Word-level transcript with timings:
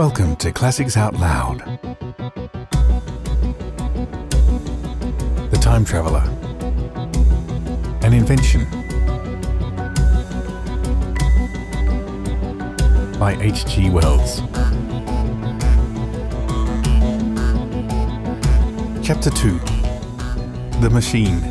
Welcome 0.00 0.34
to 0.36 0.50
Classics 0.50 0.96
Out 0.96 1.12
Loud. 1.12 1.58
The 5.50 5.58
Time 5.60 5.84
Traveller. 5.84 6.22
An 8.00 8.14
invention. 8.14 8.64
By 13.18 13.36
H.G. 13.42 13.90
Wells. 13.90 14.40
Chapter 19.04 19.28
2 19.28 19.58
The 20.80 20.88
Machine. 20.90 21.42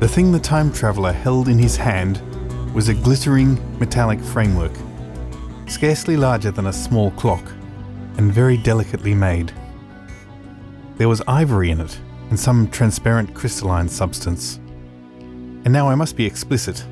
The 0.00 0.08
thing 0.08 0.32
the 0.32 0.40
time 0.40 0.72
traveller 0.72 1.12
held 1.12 1.48
in 1.48 1.58
his 1.58 1.76
hand 1.76 2.22
was 2.74 2.88
a 2.88 2.94
glittering 2.94 3.58
metallic 3.78 4.20
framework, 4.20 4.72
scarcely 5.66 6.16
larger 6.16 6.50
than 6.50 6.66
a 6.66 6.72
small 6.72 7.10
clock, 7.12 7.44
and 8.16 8.32
very 8.32 8.56
delicately 8.56 9.14
made. 9.14 9.52
There 10.96 11.08
was 11.08 11.22
ivory 11.26 11.70
in 11.70 11.80
it, 11.80 11.98
and 12.30 12.40
some 12.40 12.68
transparent 12.68 13.34
crystalline 13.34 13.88
substance. 13.88 14.58
And 15.64 15.72
now 15.72 15.88
I 15.88 15.94
must 15.94 16.16
be 16.16 16.24
explicit, 16.24 16.84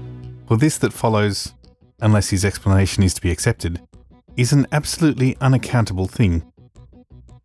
for 0.47 0.59
this 0.59 0.77
that 0.79 0.93
follows, 0.93 1.55
unless 2.01 2.29
his 2.29 2.45
explanation 2.45 3.03
is 3.03 3.15
to 3.15 3.23
be 3.23 3.31
accepted, 3.31 3.81
is 4.37 4.53
an 4.53 4.67
absolutely 4.73 5.37
unaccountable 5.41 6.07
thing. 6.07 6.43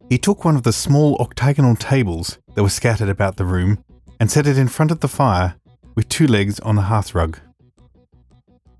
He 0.09 0.17
took 0.17 0.43
one 0.43 0.55
of 0.55 0.63
the 0.63 0.73
small 0.73 1.15
octagonal 1.21 1.75
tables 1.75 2.37
that 2.53 2.63
were 2.63 2.69
scattered 2.69 3.09
about 3.09 3.37
the 3.37 3.45
room 3.45 3.83
and 4.19 4.29
set 4.29 4.45
it 4.45 4.57
in 4.57 4.67
front 4.67 4.91
of 4.91 4.99
the 4.99 5.07
fire 5.07 5.55
with 5.95 6.09
two 6.09 6.27
legs 6.27 6.59
on 6.59 6.75
the 6.75 6.83
hearthrug. 6.83 7.39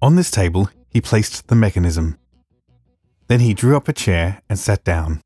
On 0.06 0.14
this 0.14 0.30
table, 0.30 0.70
he 0.88 1.02
placed 1.02 1.48
the 1.48 1.56
mechanism. 1.56 2.20
Then 3.28 3.40
he 3.40 3.56
drew 3.56 3.76
up 3.76 3.88
a 3.88 3.94
chair 3.94 4.40
and 4.48 4.60
sat 4.60 4.84
down. 4.84 5.20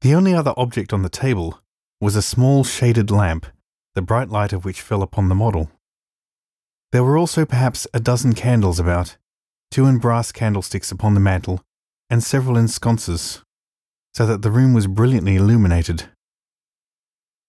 The 0.00 0.16
only 0.16 0.34
other 0.34 0.52
object 0.56 0.92
on 0.92 1.02
the 1.02 1.08
table 1.08 1.60
was 2.00 2.16
a 2.16 2.22
small 2.22 2.64
shaded 2.64 3.08
lamp, 3.08 3.46
the 3.94 4.02
bright 4.02 4.30
light 4.30 4.52
of 4.52 4.64
which 4.64 4.80
fell 4.80 5.00
upon 5.00 5.28
the 5.28 5.36
model. 5.36 5.70
There 6.90 7.04
were 7.04 7.16
also 7.16 7.46
perhaps 7.46 7.86
a 7.94 8.00
dozen 8.00 8.32
candles 8.32 8.80
about, 8.80 9.16
two 9.70 9.86
in 9.86 9.98
brass 9.98 10.32
candlesticks 10.32 10.90
upon 10.90 11.14
the 11.14 11.20
mantel, 11.20 11.62
and 12.10 12.20
several 12.20 12.56
in 12.56 12.66
sconces, 12.66 13.44
so 14.12 14.26
that 14.26 14.42
the 14.42 14.50
room 14.50 14.74
was 14.74 14.88
brilliantly 14.88 15.36
illuminated. 15.36 16.10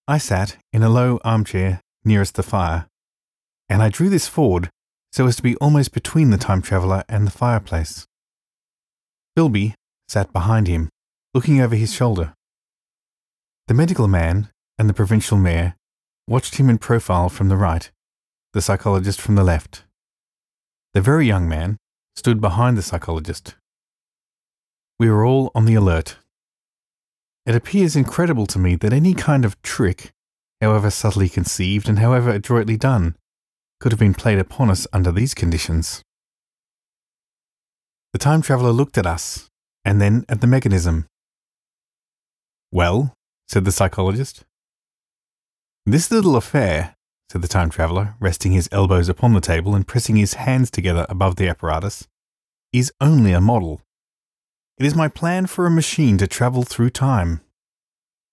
I 0.07 0.19
sat 0.19 0.57
in 0.71 0.83
a 0.83 0.89
low 0.89 1.19
armchair 1.23 1.81
nearest 2.05 2.35
the 2.35 2.43
fire, 2.43 2.85
and 3.67 3.81
I 3.81 3.89
drew 3.89 4.09
this 4.09 4.27
forward 4.27 4.69
so 5.13 5.27
as 5.27 5.35
to 5.35 5.43
be 5.43 5.55
almost 5.57 5.93
between 5.93 6.31
the 6.31 6.39
time 6.39 6.59
traveller 6.59 7.03
and 7.07 7.27
the 7.27 7.31
fireplace. 7.31 8.07
Filby 9.37 9.75
sat 10.07 10.33
behind 10.33 10.67
him, 10.67 10.89
looking 11.35 11.61
over 11.61 11.75
his 11.75 11.93
shoulder. 11.93 12.33
The 13.67 13.75
medical 13.75 14.07
man 14.07 14.49
and 14.79 14.89
the 14.89 14.93
provincial 14.93 15.37
mayor 15.37 15.75
watched 16.27 16.55
him 16.55 16.67
in 16.67 16.79
profile 16.79 17.29
from 17.29 17.49
the 17.49 17.57
right, 17.57 17.91
the 18.53 18.61
psychologist 18.61 19.21
from 19.21 19.35
the 19.35 19.43
left. 19.43 19.83
The 20.95 21.01
very 21.01 21.27
young 21.27 21.47
man 21.47 21.77
stood 22.15 22.41
behind 22.41 22.75
the 22.75 22.81
psychologist. 22.81 23.55
We 24.99 25.11
were 25.11 25.23
all 25.23 25.51
on 25.53 25.65
the 25.65 25.75
alert. 25.75 26.17
It 27.45 27.55
appears 27.55 27.95
incredible 27.95 28.47
to 28.47 28.57
me 28.57 28.75
that 28.77 28.93
any 28.93 29.13
kind 29.13 29.45
of 29.45 29.61
trick, 29.61 30.11
however 30.59 30.89
subtly 30.89 31.29
conceived 31.29 31.87
and 31.87 31.99
however 31.99 32.31
adroitly 32.31 32.77
done, 32.77 33.15
could 33.83 33.91
have 33.91 33.99
been 33.99 34.13
played 34.13 34.39
upon 34.39 34.69
us 34.69 34.87
under 34.93 35.11
these 35.11 35.33
conditions. 35.33 36.01
The 38.13 38.17
time 38.17 38.41
traveller 38.41 38.71
looked 38.71 38.97
at 38.97 39.05
us, 39.05 39.49
and 39.83 39.99
then 39.99 40.23
at 40.29 40.39
the 40.39 40.47
mechanism. 40.47 41.05
Well, 42.71 43.13
said 43.49 43.65
the 43.65 43.73
psychologist. 43.73 44.45
This 45.85 46.09
little 46.11 46.37
affair, 46.37 46.95
said 47.29 47.41
the 47.41 47.49
time 47.49 47.69
traveller, 47.69 48.15
resting 48.21 48.53
his 48.53 48.69
elbows 48.71 49.09
upon 49.09 49.33
the 49.33 49.41
table 49.41 49.75
and 49.75 49.85
pressing 49.85 50.15
his 50.15 50.35
hands 50.35 50.71
together 50.71 51.05
above 51.09 51.35
the 51.35 51.49
apparatus, 51.49 52.07
is 52.71 52.89
only 53.01 53.33
a 53.33 53.41
model. 53.41 53.81
It 54.77 54.85
is 54.85 54.95
my 54.95 55.09
plan 55.09 55.45
for 55.45 55.65
a 55.65 55.69
machine 55.69 56.17
to 56.19 56.27
travel 56.27 56.63
through 56.63 56.91
time. 56.91 57.41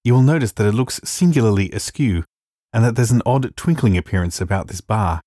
You 0.04 0.14
will 0.14 0.22
notice 0.22 0.52
that 0.52 0.68
it 0.68 0.74
looks 0.74 1.00
singularly 1.02 1.72
askew, 1.72 2.22
and 2.72 2.84
that 2.84 2.94
there's 2.94 3.10
an 3.10 3.22
odd 3.26 3.56
twinkling 3.56 3.96
appearance 3.96 4.40
about 4.40 4.68
this 4.68 4.80
bar, 4.80 5.20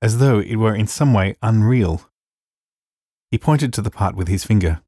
as 0.00 0.18
though 0.18 0.38
it 0.38 0.56
were 0.56 0.74
in 0.74 0.86
some 0.86 1.12
way 1.12 1.36
unreal. 1.42 2.02
He 3.30 3.38
pointed 3.38 3.72
to 3.74 3.82
the 3.82 3.90
part 3.90 4.14
with 4.14 4.28
his 4.28 4.44
finger. 4.44 4.82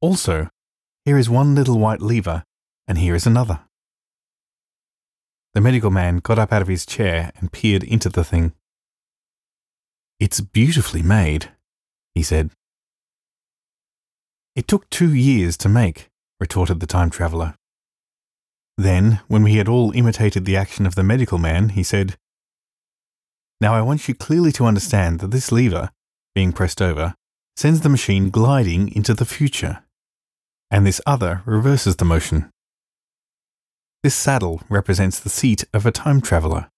Also, 0.00 0.48
here 1.04 1.18
is 1.18 1.28
one 1.28 1.54
little 1.54 1.78
white 1.78 2.00
lever, 2.00 2.44
and 2.86 2.98
here 2.98 3.14
is 3.14 3.26
another. 3.26 3.60
The 5.52 5.60
medical 5.60 5.90
man 5.90 6.18
got 6.18 6.38
up 6.38 6.52
out 6.52 6.62
of 6.62 6.68
his 6.68 6.86
chair 6.86 7.32
and 7.36 7.52
peered 7.52 7.82
into 7.82 8.08
the 8.08 8.24
thing. 8.24 8.52
It's 10.18 10.40
beautifully 10.40 11.02
made, 11.02 11.50
he 12.14 12.22
said. 12.22 12.50
It 14.56 14.68
took 14.68 14.88
two 14.88 15.12
years 15.12 15.56
to 15.58 15.68
make, 15.68 16.08
retorted 16.40 16.80
the 16.80 16.86
time 16.86 17.10
traveller. 17.10 17.54
Then, 18.76 19.20
when 19.28 19.42
we 19.42 19.54
had 19.56 19.68
all 19.68 19.92
imitated 19.92 20.44
the 20.44 20.56
action 20.56 20.86
of 20.86 20.94
the 20.94 21.04
medical 21.04 21.38
man, 21.38 21.70
he 21.70 21.82
said, 21.82 22.16
now 23.60 23.74
I 23.74 23.82
want 23.82 24.08
you 24.08 24.14
clearly 24.14 24.52
to 24.52 24.66
understand 24.66 25.20
that 25.20 25.30
this 25.30 25.52
lever, 25.52 25.90
being 26.34 26.52
pressed 26.52 26.82
over, 26.82 27.14
sends 27.56 27.80
the 27.80 27.88
machine 27.88 28.30
gliding 28.30 28.94
into 28.94 29.14
the 29.14 29.24
future, 29.24 29.84
and 30.70 30.86
this 30.86 31.00
other 31.06 31.42
reverses 31.46 31.96
the 31.96 32.04
motion. 32.04 32.50
This 34.02 34.14
saddle 34.14 34.60
represents 34.68 35.18
the 35.18 35.30
seat 35.30 35.64
of 35.72 35.86
a 35.86 35.92
time 35.92 36.20
traveller. 36.20 36.68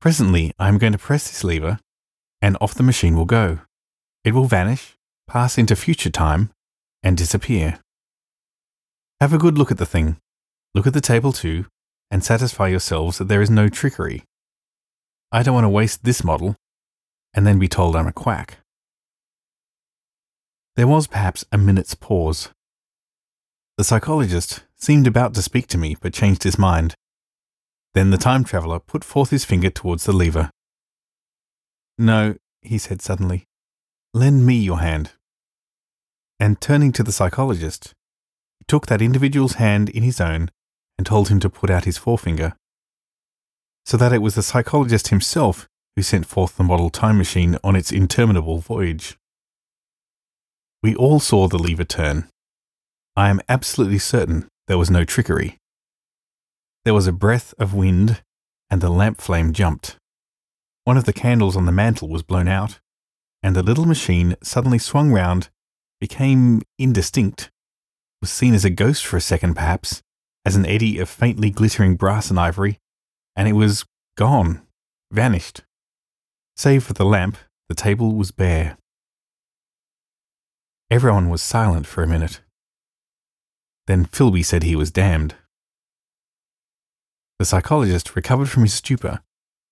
Presently, 0.00 0.52
I 0.58 0.68
am 0.68 0.78
going 0.78 0.92
to 0.92 0.98
press 0.98 1.28
this 1.28 1.42
lever, 1.42 1.78
and 2.42 2.56
off 2.60 2.74
the 2.74 2.82
machine 2.82 3.16
will 3.16 3.24
go. 3.24 3.60
It 4.24 4.34
will 4.34 4.44
vanish, 4.44 4.94
pass 5.26 5.58
into 5.58 5.74
future 5.74 6.10
time, 6.10 6.50
and 7.02 7.16
disappear. 7.16 7.80
Have 9.20 9.32
a 9.32 9.38
good 9.38 9.56
look 9.56 9.70
at 9.70 9.78
the 9.78 9.86
thing. 9.86 10.18
Look 10.74 10.86
at 10.86 10.92
the 10.92 11.00
table 11.00 11.32
too, 11.32 11.66
and 12.10 12.22
satisfy 12.22 12.68
yourselves 12.68 13.18
that 13.18 13.28
there 13.28 13.42
is 13.42 13.50
no 13.50 13.68
trickery. 13.68 14.24
I 15.30 15.42
don't 15.42 15.54
want 15.54 15.64
to 15.64 15.68
waste 15.68 16.04
this 16.04 16.24
model 16.24 16.56
and 17.34 17.46
then 17.46 17.58
be 17.58 17.68
told 17.68 17.94
I'm 17.94 18.06
a 18.06 18.12
quack. 18.12 18.58
There 20.76 20.86
was 20.86 21.06
perhaps 21.06 21.44
a 21.52 21.58
minute's 21.58 21.94
pause. 21.94 22.50
The 23.76 23.84
psychologist 23.84 24.64
seemed 24.76 25.06
about 25.06 25.34
to 25.34 25.42
speak 25.42 25.66
to 25.68 25.78
me 25.78 25.96
but 26.00 26.14
changed 26.14 26.44
his 26.44 26.58
mind. 26.58 26.94
Then 27.94 28.10
the 28.10 28.16
time 28.16 28.44
traveller 28.44 28.78
put 28.78 29.04
forth 29.04 29.30
his 29.30 29.44
finger 29.44 29.70
towards 29.70 30.04
the 30.04 30.12
lever. 30.12 30.50
No, 31.98 32.36
he 32.62 32.78
said 32.78 33.02
suddenly. 33.02 33.44
Lend 34.14 34.46
me 34.46 34.54
your 34.54 34.80
hand. 34.80 35.12
And 36.40 36.60
turning 36.60 36.92
to 36.92 37.02
the 37.02 37.12
psychologist, 37.12 37.92
he 38.58 38.64
took 38.66 38.86
that 38.86 39.02
individual's 39.02 39.54
hand 39.54 39.90
in 39.90 40.02
his 40.02 40.20
own 40.20 40.50
and 40.96 41.06
told 41.06 41.28
him 41.28 41.40
to 41.40 41.50
put 41.50 41.70
out 41.70 41.84
his 41.84 41.98
forefinger 41.98 42.54
so 43.88 43.96
that 43.96 44.12
it 44.12 44.20
was 44.20 44.34
the 44.34 44.42
psychologist 44.42 45.08
himself 45.08 45.66
who 45.96 46.02
sent 46.02 46.26
forth 46.26 46.58
the 46.58 46.62
model 46.62 46.90
time 46.90 47.16
machine 47.16 47.56
on 47.64 47.74
its 47.74 47.90
interminable 47.90 48.58
voyage. 48.58 49.16
We 50.82 50.94
all 50.94 51.20
saw 51.20 51.48
the 51.48 51.56
lever 51.56 51.84
turn. 51.84 52.28
I 53.16 53.30
am 53.30 53.40
absolutely 53.48 53.98
certain 53.98 54.46
there 54.66 54.76
was 54.76 54.90
no 54.90 55.04
trickery. 55.04 55.56
There 56.84 56.92
was 56.92 57.06
a 57.06 57.12
breath 57.12 57.54
of 57.58 57.72
wind, 57.72 58.22
and 58.68 58.82
the 58.82 58.90
lamp 58.90 59.22
flame 59.22 59.54
jumped. 59.54 59.96
One 60.84 60.98
of 60.98 61.04
the 61.04 61.14
candles 61.14 61.56
on 61.56 61.64
the 61.64 61.72
mantel 61.72 62.10
was 62.10 62.22
blown 62.22 62.46
out, 62.46 62.80
and 63.42 63.56
the 63.56 63.62
little 63.62 63.86
machine 63.86 64.36
suddenly 64.42 64.78
swung 64.78 65.12
round, 65.12 65.48
became 65.98 66.60
indistinct, 66.78 67.50
was 68.20 68.30
seen 68.30 68.52
as 68.52 68.66
a 68.66 68.70
ghost 68.70 69.06
for 69.06 69.16
a 69.16 69.22
second 69.22 69.54
perhaps, 69.54 70.02
as 70.44 70.56
an 70.56 70.66
eddy 70.66 70.98
of 70.98 71.08
faintly 71.08 71.48
glittering 71.48 71.96
brass 71.96 72.28
and 72.28 72.38
ivory, 72.38 72.78
and 73.38 73.46
it 73.46 73.52
was 73.52 73.86
gone, 74.16 74.62
vanished. 75.12 75.62
Save 76.56 76.82
for 76.82 76.92
the 76.92 77.04
lamp, 77.04 77.36
the 77.68 77.74
table 77.74 78.16
was 78.16 78.32
bare. 78.32 78.76
Everyone 80.90 81.30
was 81.30 81.40
silent 81.40 81.86
for 81.86 82.02
a 82.02 82.08
minute. 82.08 82.40
Then 83.86 84.06
Filby 84.06 84.42
said 84.42 84.64
he 84.64 84.74
was 84.74 84.90
damned. 84.90 85.36
The 87.38 87.44
psychologist 87.44 88.16
recovered 88.16 88.50
from 88.50 88.64
his 88.64 88.74
stupor 88.74 89.20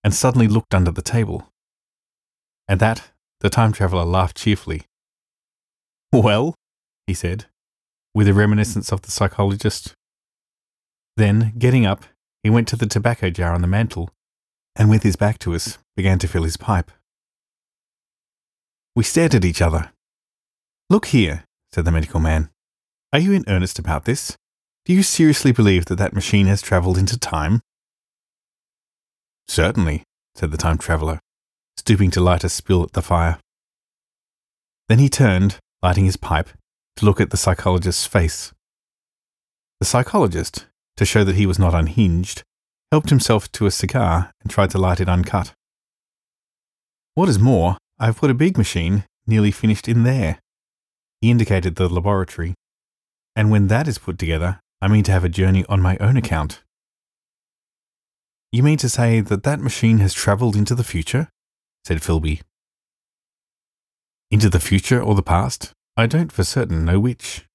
and 0.05 0.15
suddenly 0.15 0.47
looked 0.47 0.73
under 0.73 0.93
the 0.93 1.03
table. 1.03 1.49
At 2.69 2.79
that, 2.79 3.11
the 3.41 3.51
time 3.51 3.73
traveller 3.73 4.05
laughed 4.05 4.37
cheerfully. 4.37 4.83
Well, 6.13 6.55
he 7.09 7.15
said, 7.15 7.47
with 8.15 8.29
a 8.29 8.35
reminiscence 8.35 8.93
of 8.93 9.03
the 9.03 9.11
psychologist. 9.11 9.95
Then, 11.17 11.53
getting 11.59 11.85
up, 11.85 12.05
he 12.47 12.51
went 12.51 12.69
to 12.69 12.77
the 12.77 12.87
tobacco 12.87 13.29
jar 13.29 13.53
on 13.53 13.61
the 13.61 13.67
mantel, 13.67 14.09
and 14.77 14.89
with 14.89 15.03
his 15.03 15.17
back 15.17 15.37
to 15.37 15.53
us, 15.53 15.79
began 15.97 16.17
to 16.17 16.29
fill 16.29 16.45
his 16.45 16.57
pipe. 16.57 16.93
We 18.95 19.03
stared 19.03 19.35
at 19.35 19.45
each 19.45 19.61
other, 19.61 19.91
Look 20.89 21.07
here, 21.07 21.43
said 21.73 21.85
the 21.85 21.91
medical 21.91 22.21
man. 22.21 22.51
Are 23.13 23.19
you 23.19 23.33
in 23.33 23.45
earnest 23.49 23.81
about 23.81 24.05
this? 24.05 24.37
Do 24.85 24.93
you 24.93 25.03
seriously 25.03 25.51
believe 25.51 25.87
that 25.87 25.97
that 25.97 26.13
machine 26.13 26.47
has 26.47 26.63
travelled 26.63 26.99
into 26.99 27.19
time? 27.19 27.63
Certainly, 29.49 30.05
said 30.37 30.53
the 30.53 30.57
time 30.57 30.79
traveller, 30.79 31.19
stooping 31.77 32.13
to 32.13 32.21
light 32.21 32.45
a 32.45 32.49
spill 32.49 32.85
at 32.85 32.93
the 32.93 33.03
fire. 33.03 33.41
Then 34.89 35.01
he 35.01 35.09
turned, 35.09 35.59
lighting 35.83 36.05
his 36.05 36.17
pipe, 36.17 36.51
to 36.95 37.07
look 37.07 37.21
at 37.21 37.31
the 37.31 37.37
psychologist's 37.37 38.07
face. 38.07 38.53
The 39.81 39.87
psychologist, 39.87 40.67
to 40.97 41.05
show 41.05 41.25
that 41.25 41.37
he 41.37 41.47
was 41.47 41.59
not 41.59 41.75
unhinged, 41.75 42.43
helped 42.91 43.11
himself 43.11 43.51
to 43.53 43.67
a 43.67 43.71
cigar 43.71 44.33
and 44.41 44.51
tried 44.51 44.71
to 44.71 44.79
light 44.79 45.01
it 45.01 45.09
uncut. 45.09 45.53
What 47.15 47.29
is 47.29 47.39
more, 47.39 47.77
I 47.99 48.07
have 48.07 48.19
put 48.19 48.31
a 48.31 48.35
big 48.35 48.59
machine 48.59 49.05
nearly 49.27 49.51
finished 49.51 49.89
in 49.89 50.05
there. 50.05 50.39
He 51.21 51.31
indicated 51.31 51.77
the 51.77 51.89
laboratory. 51.89 52.55
And 53.35 53.51
when 53.51 53.69
that 53.69 53.89
is 53.89 53.99
put 53.99 54.19
together, 54.19 54.61
I 54.81 54.89
mean 54.89 55.05
to 55.05 55.13
have 55.13 55.25
a 55.25 55.29
journey 55.29 55.65
on 55.69 55.81
my 55.81 55.97
own 55.99 56.17
account. 56.17 56.63
You 58.53 58.63
mean 58.63 58.79
to 58.79 58.89
say 58.89 59.21
that 59.21 59.43
that 59.43 59.61
machine 59.61 59.99
has 59.99 60.15
travelled 60.15 60.57
into 60.57 60.75
the 60.75 60.85
future? 60.85 61.29
said 61.85 62.03
Filby. 62.03 62.41
Into 64.31 64.49
the 64.49 64.61
future 64.61 65.01
or 65.01 65.15
the 65.15 65.23
past? 65.23 65.73
I 65.97 66.07
don't 66.07 66.33
for 66.33 66.45
certain 66.45 66.85
know 66.85 67.01
which. 67.01 67.47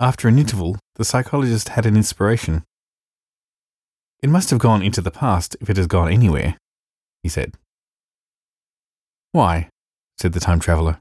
After 0.00 0.26
an 0.26 0.38
interval, 0.38 0.76
the 0.96 1.04
psychologist 1.04 1.70
had 1.70 1.86
an 1.86 1.96
inspiration. 1.96 2.64
It 4.22 4.28
must 4.30 4.50
have 4.50 4.58
gone 4.58 4.82
into 4.82 5.00
the 5.00 5.10
past 5.10 5.56
if 5.60 5.70
it 5.70 5.76
has 5.76 5.86
gone 5.86 6.10
anywhere, 6.10 6.56
he 7.22 7.28
said. 7.28 7.54
Why? 9.32 9.68
said 10.18 10.32
the 10.32 10.40
time 10.40 10.60
traveller. 10.60 11.00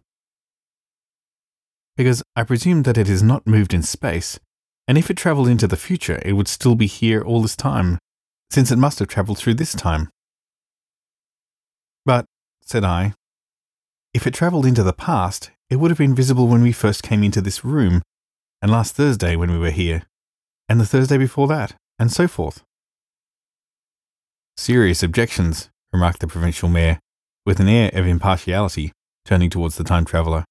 Because 1.95 2.23
I 2.35 2.43
presume 2.43 2.83
that 2.83 2.97
it 2.97 3.07
has 3.07 3.23
not 3.23 3.47
moved 3.47 3.73
in 3.73 3.83
space, 3.83 4.39
and 4.87 4.97
if 4.97 5.09
it 5.09 5.17
travelled 5.17 5.47
into 5.47 5.67
the 5.67 5.77
future, 5.77 6.21
it 6.25 6.33
would 6.33 6.47
still 6.47 6.75
be 6.75 6.87
here 6.87 7.21
all 7.21 7.41
this 7.41 7.55
time, 7.55 7.99
since 8.49 8.71
it 8.71 8.77
must 8.77 8.99
have 8.99 9.07
travelled 9.07 9.37
through 9.37 9.55
this 9.55 9.73
time. 9.73 10.09
But, 12.05 12.25
said 12.61 12.83
I, 12.83 13.13
if 14.13 14.27
it 14.27 14.33
travelled 14.33 14.65
into 14.65 14.83
the 14.83 14.93
past, 14.93 15.51
it 15.69 15.77
would 15.77 15.89
have 15.89 15.97
been 15.97 16.15
visible 16.15 16.47
when 16.47 16.61
we 16.61 16.71
first 16.71 17.01
came 17.01 17.23
into 17.23 17.41
this 17.41 17.63
room, 17.63 18.01
and 18.63 18.71
last 18.71 18.95
Thursday 18.95 19.35
when 19.35 19.51
we 19.51 19.57
were 19.57 19.71
here, 19.71 20.03
and 20.69 20.79
the 20.79 20.85
Thursday 20.85 21.17
before 21.17 21.49
that, 21.49 21.75
and 21.99 22.09
so 22.09 22.29
forth. 22.29 22.63
Serious 24.55 25.03
objections, 25.03 25.69
remarked 25.91 26.21
the 26.21 26.27
provincial 26.27 26.69
mayor, 26.69 26.97
with 27.45 27.59
an 27.59 27.67
air 27.67 27.91
of 27.93 28.07
impartiality, 28.07 28.93
turning 29.25 29.49
towards 29.49 29.75
the 29.75 29.83
time 29.83 30.05
traveller. 30.05 30.45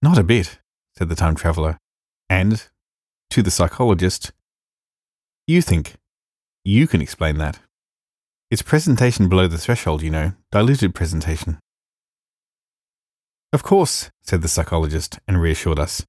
Not 0.00 0.18
a 0.18 0.22
bit, 0.22 0.60
said 0.96 1.08
the 1.08 1.16
time 1.16 1.34
traveller, 1.34 1.78
and, 2.28 2.68
to 3.30 3.42
the 3.42 3.50
psychologist, 3.50 4.30
you 5.48 5.60
think. 5.60 5.96
You 6.64 6.86
can 6.86 7.02
explain 7.02 7.38
that. 7.38 7.58
It's 8.52 8.62
presentation 8.62 9.28
below 9.28 9.48
the 9.48 9.58
threshold, 9.58 10.00
you 10.00 10.10
know, 10.10 10.34
diluted 10.52 10.94
presentation. 10.94 11.58
Of 13.52 13.64
course, 13.64 14.10
said 14.22 14.42
the 14.42 14.48
psychologist 14.48 15.18
and 15.26 15.40
reassured 15.40 15.80
us. 15.80 16.06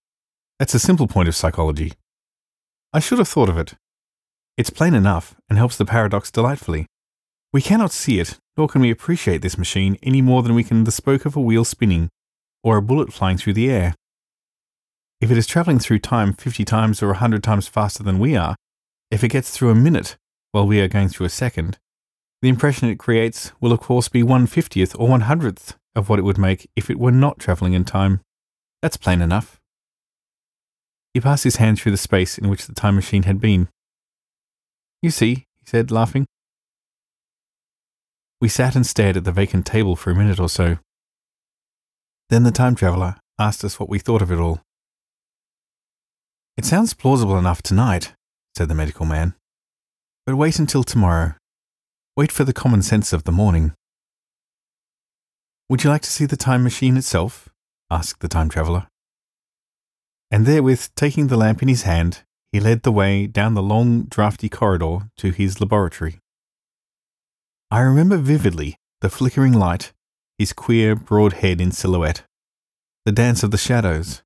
That's 0.61 0.75
a 0.75 0.79
simple 0.79 1.07
point 1.07 1.27
of 1.27 1.35
psychology. 1.35 1.93
I 2.93 2.99
should 2.99 3.17
have 3.17 3.27
thought 3.27 3.49
of 3.49 3.57
it. 3.57 3.73
It's 4.57 4.69
plain 4.69 4.93
enough 4.93 5.33
and 5.49 5.57
helps 5.57 5.75
the 5.75 5.85
paradox 5.85 6.29
delightfully. 6.29 6.85
We 7.51 7.63
cannot 7.63 7.91
see 7.91 8.19
it, 8.19 8.37
nor 8.55 8.67
can 8.67 8.79
we 8.79 8.91
appreciate 8.91 9.41
this 9.41 9.57
machine 9.57 9.97
any 10.03 10.21
more 10.21 10.43
than 10.43 10.53
we 10.53 10.63
can 10.63 10.83
the 10.83 10.91
spoke 10.91 11.25
of 11.25 11.35
a 11.35 11.41
wheel 11.41 11.65
spinning, 11.65 12.09
or 12.63 12.77
a 12.77 12.81
bullet 12.83 13.11
flying 13.11 13.37
through 13.37 13.53
the 13.53 13.71
air. 13.71 13.95
If 15.19 15.31
it 15.31 15.37
is 15.39 15.47
travelling 15.47 15.79
through 15.79 15.97
time 15.97 16.33
50 16.33 16.63
times 16.63 17.01
or 17.01 17.07
a 17.07 17.21
100 17.25 17.41
times 17.41 17.67
faster 17.67 18.03
than 18.03 18.19
we 18.19 18.35
are, 18.35 18.55
if 19.09 19.23
it 19.23 19.29
gets 19.29 19.49
through 19.49 19.71
a 19.71 19.75
minute 19.75 20.15
while 20.51 20.67
we 20.67 20.79
are 20.79 20.87
going 20.87 21.09
through 21.09 21.25
a 21.25 21.29
second, 21.29 21.79
the 22.43 22.49
impression 22.49 22.87
it 22.87 22.99
creates 22.99 23.51
will 23.59 23.71
of 23.71 23.79
course 23.79 24.09
be 24.09 24.21
150th 24.21 24.95
or 24.99 25.09
100th 25.09 25.73
of 25.95 26.07
what 26.07 26.19
it 26.19 26.23
would 26.23 26.37
make 26.37 26.69
if 26.75 26.91
it 26.91 26.99
were 26.99 27.09
not 27.09 27.39
travelling 27.39 27.73
in 27.73 27.83
time. 27.83 28.21
That's 28.83 28.97
plain 28.97 29.23
enough. 29.23 29.60
He 31.13 31.19
passed 31.19 31.43
his 31.43 31.57
hand 31.57 31.79
through 31.79 31.91
the 31.91 31.97
space 31.97 32.37
in 32.37 32.49
which 32.49 32.67
the 32.67 32.73
time 32.73 32.95
machine 32.95 33.23
had 33.23 33.39
been. 33.39 33.67
You 35.01 35.11
see, 35.11 35.45
he 35.59 35.65
said, 35.65 35.91
laughing, 35.91 36.25
we 38.41 38.49
sat 38.49 38.75
and 38.75 38.85
stared 38.85 39.17
at 39.17 39.23
the 39.23 39.31
vacant 39.31 39.67
table 39.67 39.95
for 39.95 40.09
a 40.09 40.15
minute 40.15 40.39
or 40.39 40.49
so. 40.49 40.79
Then 42.31 42.41
the 42.43 42.51
time 42.51 42.73
traveller 42.73 43.17
asked 43.37 43.63
us 43.63 43.79
what 43.79 43.87
we 43.87 43.99
thought 43.99 44.23
of 44.23 44.31
it 44.31 44.39
all. 44.39 44.61
It 46.57 46.65
sounds 46.65 46.95
plausible 46.95 47.37
enough 47.37 47.61
tonight, 47.61 48.13
said 48.57 48.67
the 48.67 48.73
medical 48.73 49.05
man. 49.05 49.35
But 50.25 50.35
wait 50.35 50.57
until 50.57 50.83
tomorrow. 50.83 51.35
Wait 52.17 52.31
for 52.31 52.43
the 52.43 52.53
common 52.53 52.81
sense 52.81 53.13
of 53.13 53.25
the 53.25 53.31
morning. 53.31 53.73
Would 55.69 55.83
you 55.83 55.91
like 55.91 56.01
to 56.01 56.11
see 56.11 56.25
the 56.25 56.35
time 56.35 56.63
machine 56.63 56.97
itself? 56.97 57.47
asked 57.91 58.21
the 58.21 58.27
time 58.27 58.49
traveller. 58.49 58.87
And 60.31 60.45
therewith, 60.45 60.89
taking 60.95 61.27
the 61.27 61.35
lamp 61.35 61.61
in 61.61 61.67
his 61.67 61.83
hand, 61.83 62.23
he 62.53 62.61
led 62.61 62.83
the 62.83 62.91
way 62.91 63.27
down 63.27 63.53
the 63.53 63.61
long, 63.61 64.03
draughty 64.03 64.47
corridor 64.47 65.09
to 65.17 65.31
his 65.31 65.59
laboratory. 65.59 66.19
I 67.69 67.81
remember 67.81 68.17
vividly 68.17 68.77
the 69.01 69.09
flickering 69.09 69.53
light, 69.53 69.91
his 70.37 70.53
queer, 70.53 70.95
broad 70.95 71.33
head 71.33 71.59
in 71.59 71.71
silhouette, 71.71 72.23
the 73.05 73.11
dance 73.11 73.43
of 73.43 73.51
the 73.51 73.57
shadows, 73.57 74.21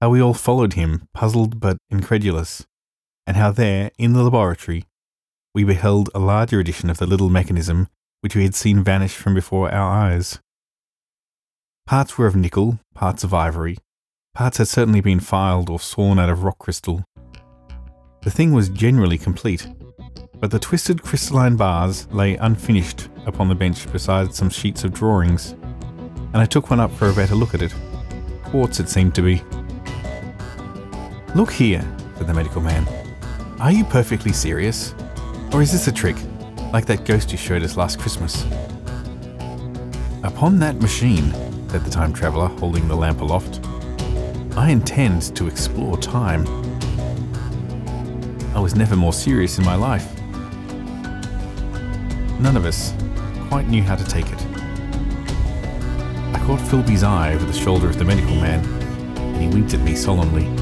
how 0.00 0.10
we 0.10 0.20
all 0.20 0.34
followed 0.34 0.74
him, 0.74 1.08
puzzled 1.12 1.60
but 1.60 1.76
incredulous, 1.90 2.64
and 3.26 3.36
how 3.36 3.50
there, 3.50 3.90
in 3.98 4.12
the 4.12 4.22
laboratory, 4.22 4.84
we 5.54 5.64
beheld 5.64 6.08
a 6.14 6.18
larger 6.18 6.60
edition 6.60 6.88
of 6.88 6.98
the 6.98 7.06
little 7.06 7.28
mechanism 7.28 7.88
which 8.20 8.36
we 8.36 8.44
had 8.44 8.54
seen 8.54 8.84
vanish 8.84 9.16
from 9.16 9.34
before 9.34 9.72
our 9.72 9.90
eyes. 9.90 10.38
Parts 11.86 12.16
were 12.16 12.26
of 12.26 12.36
nickel, 12.36 12.78
parts 12.94 13.24
of 13.24 13.34
ivory, 13.34 13.78
parts 14.34 14.56
had 14.56 14.68
certainly 14.68 15.00
been 15.00 15.20
filed 15.20 15.68
or 15.68 15.78
sawn 15.78 16.18
out 16.18 16.30
of 16.30 16.42
rock 16.42 16.58
crystal. 16.58 17.04
The 18.22 18.30
thing 18.30 18.52
was 18.52 18.70
generally 18.70 19.18
complete, 19.18 19.66
but 20.40 20.50
the 20.50 20.58
twisted 20.58 21.02
crystalline 21.02 21.56
bars 21.56 22.06
lay 22.12 22.36
unfinished 22.36 23.08
upon 23.26 23.48
the 23.48 23.54
bench 23.54 23.90
beside 23.92 24.34
some 24.34 24.48
sheets 24.48 24.84
of 24.84 24.94
drawings, 24.94 25.52
and 26.32 26.38
I 26.38 26.46
took 26.46 26.70
one 26.70 26.80
up 26.80 26.90
for 26.92 27.10
a 27.10 27.14
better 27.14 27.34
look 27.34 27.52
at 27.52 27.62
it. 27.62 27.74
Quartz 28.44 28.80
it 28.80 28.88
seemed 28.88 29.14
to 29.16 29.22
be. 29.22 29.42
Look 31.34 31.50
here, 31.50 31.82
said 32.16 32.26
the 32.26 32.34
medical 32.34 32.62
man. 32.62 32.86
Are 33.60 33.72
you 33.72 33.84
perfectly 33.84 34.32
serious? 34.32 34.94
Or 35.52 35.60
is 35.60 35.72
this 35.72 35.88
a 35.88 35.92
trick, 35.92 36.16
like 36.72 36.86
that 36.86 37.04
ghost 37.04 37.32
you 37.32 37.38
showed 37.38 37.62
us 37.62 37.76
last 37.76 37.98
Christmas? 37.98 38.44
Upon 40.22 40.58
that 40.60 40.80
machine, 40.80 41.32
said 41.68 41.84
the 41.84 41.90
time 41.90 42.12
traveller, 42.12 42.48
holding 42.48 42.88
the 42.88 42.96
lamp 42.96 43.20
aloft, 43.20 43.60
I 44.56 44.70
intend 44.70 45.34
to 45.36 45.46
explore 45.46 45.96
time. 45.96 46.46
I 48.54 48.60
was 48.60 48.74
never 48.74 48.96
more 48.96 49.12
serious 49.12 49.58
in 49.58 49.64
my 49.64 49.74
life 49.74 50.06
none 52.42 52.56
of 52.56 52.64
us 52.64 52.92
quite 53.48 53.68
knew 53.68 53.82
how 53.84 53.94
to 53.94 54.04
take 54.04 54.26
it. 54.26 54.46
I 56.34 56.42
caught 56.44 56.60
Filby's 56.60 57.04
eye 57.04 57.34
over 57.34 57.44
the 57.44 57.52
shoulder 57.52 57.88
of 57.88 57.98
the 57.98 58.04
medical 58.04 58.34
man, 58.34 58.64
and 59.16 59.40
he 59.40 59.48
winked 59.48 59.74
at 59.74 59.80
me 59.80 59.94
solemnly. 59.94 60.61